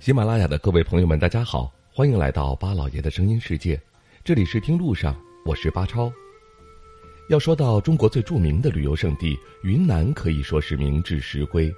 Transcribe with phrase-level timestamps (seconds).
[0.00, 3.78] 喜马拉雅的各位朋友们，大家好，欢迎来到巴老爷的声音世界。
[4.24, 6.10] 这里是听路上，我是巴超。
[7.28, 11.70] 要说到中国最著名的旅游胜地云南，可以说是名至实归。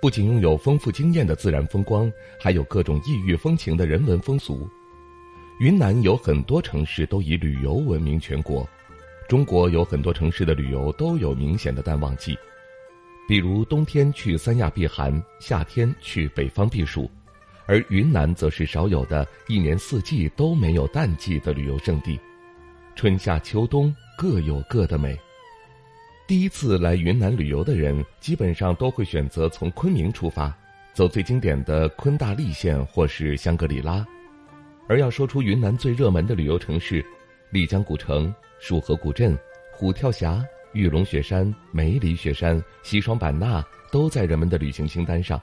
[0.00, 2.08] 不仅拥有丰富惊艳的自然风光，
[2.38, 4.68] 还有各种异域风情的人文风俗。
[5.58, 8.64] 云南有很多城市都以旅游闻名全国。
[9.28, 12.38] 中国有很多城市的旅游都有明显的淡旺季，
[13.26, 17.10] 比如冬天去三亚避寒，夏天去北方避暑，
[17.66, 22.18] 而云南则是少有的一年四季都没有淡季的旅游胜地，
[22.94, 25.18] 春夏秋冬各有各的美。
[26.26, 30.56] 第一次来云南旅游的人，基本上都会选择从昆明出发，
[30.92, 34.06] 走最经典的昆大丽线或是香格里拉。
[34.88, 37.04] 而要说出云南最热门的旅游城市，
[37.50, 38.34] 丽江古城。
[38.60, 39.36] 束河古镇、
[39.74, 45.38] 虎跳峡、玉龙雪山、梅里雪山、西双版纳都在人们的旅行清单上。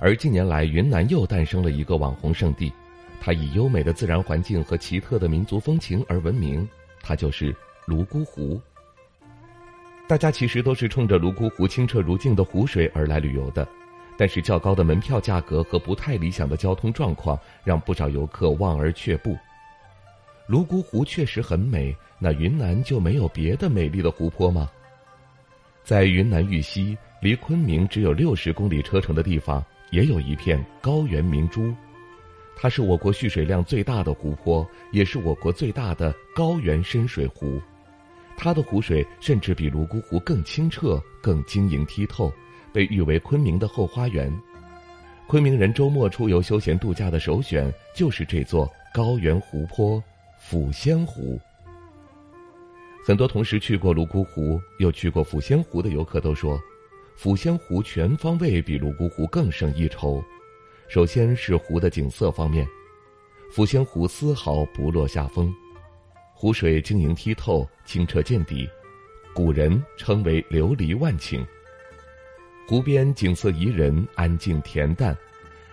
[0.00, 2.72] 而近年来，云南又诞生了一个网红胜地，
[3.20, 6.68] 它以优美的自然环境和奇特的民族风情而闻名，
[7.00, 7.54] 它就是
[7.86, 8.60] 泸沽湖。
[10.06, 13.66] 大家其实都是冲着泸沽湖清澈如镜的湖水而来旅游的，
[14.18, 19.34] 但是较高的门票价格和不太理想的交通状况，让不少游客望而却步。
[20.46, 24.70] 泸沽湖确实很美，那云南就没有别的美丽的湖泊吗？
[25.82, 29.64] 在云南玉溪，离昆明只有六十公里车程的地方，
[29.94, 31.72] 也有一片高原明珠，
[32.56, 37.62] 它是我国蓄水量最大的湖泊，也是我国最大的高原深水湖。
[38.36, 42.32] 它的湖水甚至比泸沽湖更清澈、更晶莹剔透，
[42.72, 44.36] 被誉为昆明的后花园。
[45.28, 50.02] 昆明人周末出游休闲度假的首选就是这座高原湖泊。
[50.46, 51.40] 抚仙湖，
[53.06, 56.60] 很多同时去过泸沽湖又去过抚仙湖的游客都说，
[57.18, 60.22] 抚仙湖全方位比泸沽湖更胜一筹。
[60.88, 62.66] 首先是湖的景色方面，
[63.54, 65.52] 抚仙湖丝毫不落下风，
[66.34, 68.68] 湖水晶莹剔透、清澈见底，
[69.34, 71.44] 古人称为琉璃万顷。
[72.68, 75.16] 湖边景色宜人、安静恬淡，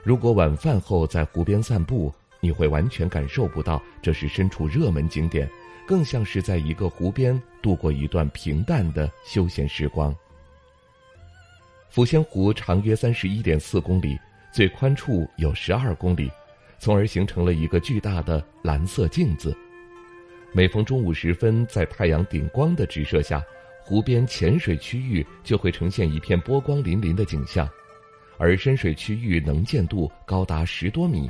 [0.03, 2.13] 如果晚饭后在湖边散步。
[2.44, 5.47] 你会完全感受不到这是身处热门景点，
[5.85, 10.12] 更像是在一个湖边度过一段平淡的休闲时光。
[11.94, 14.18] 抚仙湖长约三十一点四公里，
[14.50, 16.31] 最宽处有十二公里，
[16.79, 19.53] 从而形成了一个巨大的蓝色镜子。
[20.53, 23.44] 每逢中午时分，在太阳顶光的直射下，
[23.84, 27.69] 湖边浅水区域就会呈现一片波光粼粼的景象，
[28.38, 31.29] 而深水区域能见度高达十多米。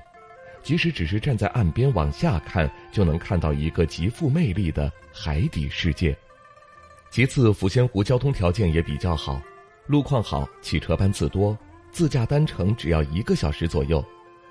[0.62, 6.16] 即使只是站在岸边往下看，就能看到一个极富魅力的海底世界。
[7.10, 9.42] 其次，抚仙湖交通条件也比较好，
[9.88, 11.58] 路况好，汽车班次多，
[11.92, 14.04] 自驾单程只要一个小时左右。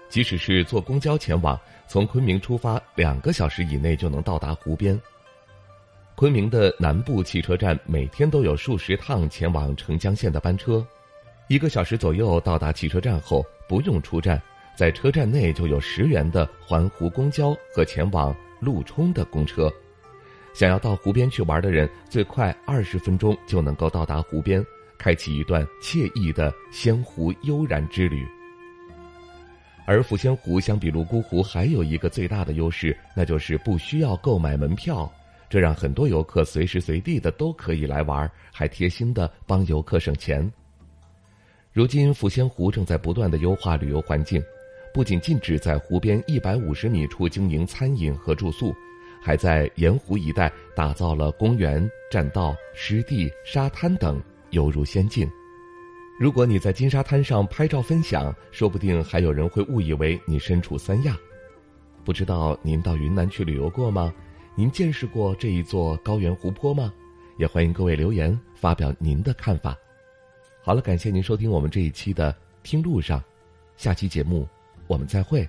[0.09, 5.01] 即使是坐公交前往，从昆明出发，两个小时以内就能到达湖边。
[6.17, 10.85] 昆明的南部汽车站每天都有数十趟前往澄江县的班车，
[11.49, 14.41] 一个小时左右到达汽车站后，不用出站。
[14.77, 19.71] 在车站内就有十元的环湖公交和前往陆冲的公车，
[20.55, 24.65] 想要到湖边去玩的人，最快二十分钟就能够到达湖边，
[25.01, 28.23] 开启一段惬意的仙湖悠然之旅。
[29.87, 35.11] 而抚仙湖相比泸沽湖还有一个最大的优势，那就是不需要购买门票，
[35.49, 40.49] 这让很多游客随时随地的都可以来玩，还贴心的帮游客省钱。
[41.73, 44.43] 如今抚仙湖正在不断的优化旅游环境。
[44.93, 48.75] 不仅禁止在湖边一百五十米处经营餐饮和住宿，
[49.23, 55.31] 还在沿湖一带打造了公园、栈道、湿地、沙滩等，犹如仙境。
[56.19, 61.17] 如果你在金沙滩上拍照分享，说不定还有人会误以为你身处三亚。
[62.05, 64.13] 不知道您到云南去旅游过吗？
[64.55, 66.93] 您见识过这一座高原湖泊吗？
[67.39, 69.75] 也欢迎各位留言发表您的看法。
[70.63, 72.33] 好了，感谢您收听我们这一期的
[72.63, 73.19] 《听路上》，
[73.77, 74.47] 下期节目。
[74.87, 75.49] 我们再会。